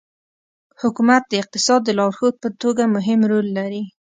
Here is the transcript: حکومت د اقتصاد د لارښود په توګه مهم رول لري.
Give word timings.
حکومت 0.81 1.23
د 1.27 1.33
اقتصاد 1.41 1.79
د 1.83 1.89
لارښود 1.99 2.35
په 2.43 2.49
توګه 2.61 2.83
مهم 2.95 3.19
رول 3.31 3.47
لري. 3.57 3.83